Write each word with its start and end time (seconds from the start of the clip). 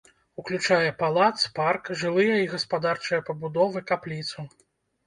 Уключае 0.43 0.87
палац, 1.01 1.35
парк, 1.59 1.91
жылыя 2.05 2.41
і 2.45 2.51
гаспадарчыя 2.55 3.25
пабудовы, 3.31 3.89
капліцу. 3.95 4.51